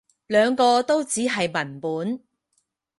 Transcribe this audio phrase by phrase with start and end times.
[0.25, 2.23] 兩個都只係文本